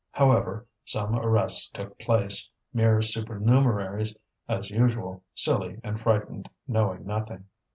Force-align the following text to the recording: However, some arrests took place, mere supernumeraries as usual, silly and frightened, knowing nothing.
However, 0.13 0.65
some 0.83 1.13
arrests 1.15 1.69
took 1.69 1.99
place, 1.99 2.49
mere 2.73 3.03
supernumeraries 3.03 4.15
as 4.49 4.71
usual, 4.71 5.21
silly 5.35 5.79
and 5.83 6.01
frightened, 6.01 6.49
knowing 6.67 7.05
nothing. 7.05 7.45